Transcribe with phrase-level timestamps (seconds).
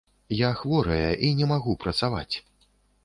[0.37, 2.35] Я хворая і не магу працаваць!